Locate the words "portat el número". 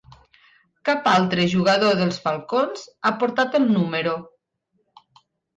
3.25-4.15